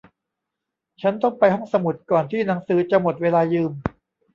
[1.01, 3.71] ฉันต้องไปห้องสมุดก่อนที่หนังสือจะหมดเวลายืม